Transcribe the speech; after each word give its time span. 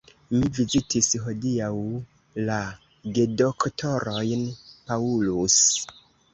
Mi 0.35 0.47
vizitis 0.59 1.09
hodiaŭ 1.25 1.69
la 2.49 2.57
gedoktorojn 3.19 4.45
Paulus. 4.91 5.63